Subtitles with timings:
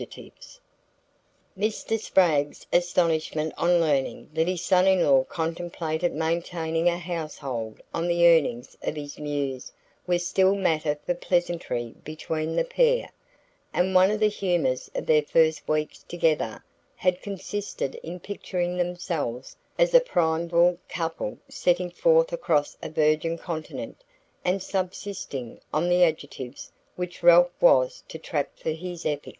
[1.91, 8.27] Spragg's astonishment on learning that his son in law contemplated maintaining a household on the
[8.27, 9.71] earnings of his Muse
[10.07, 13.11] was still matter for pleasantry between the pair;
[13.73, 16.63] and one of the humours of their first weeks together
[16.95, 24.03] had consisted in picturing themselves as a primeval couple setting forth across a virgin continent
[24.43, 29.29] and subsisting on the adjectives which Ralph was to trap for his epic.